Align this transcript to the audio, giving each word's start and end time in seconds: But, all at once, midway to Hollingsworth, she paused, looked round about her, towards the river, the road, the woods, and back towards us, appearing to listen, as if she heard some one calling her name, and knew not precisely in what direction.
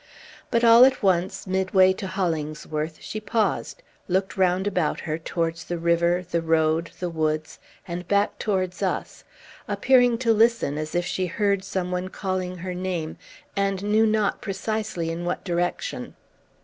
But, 0.49 0.63
all 0.63 0.83
at 0.83 1.03
once, 1.03 1.45
midway 1.45 1.93
to 1.93 2.07
Hollingsworth, 2.07 2.97
she 3.01 3.19
paused, 3.19 3.83
looked 4.07 4.35
round 4.35 4.65
about 4.65 5.01
her, 5.01 5.19
towards 5.19 5.65
the 5.65 5.77
river, 5.77 6.25
the 6.27 6.41
road, 6.41 6.89
the 6.99 7.07
woods, 7.11 7.59
and 7.87 8.07
back 8.07 8.39
towards 8.39 8.81
us, 8.81 9.23
appearing 9.67 10.17
to 10.17 10.33
listen, 10.33 10.79
as 10.79 10.95
if 10.95 11.05
she 11.05 11.27
heard 11.27 11.63
some 11.63 11.91
one 11.91 12.09
calling 12.09 12.57
her 12.57 12.73
name, 12.73 13.17
and 13.55 13.83
knew 13.83 14.07
not 14.07 14.41
precisely 14.41 15.11
in 15.11 15.23
what 15.23 15.43
direction. 15.43 16.15